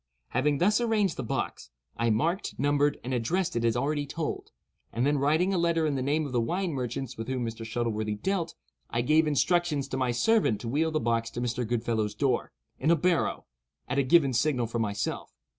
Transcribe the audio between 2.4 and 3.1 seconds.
numbered,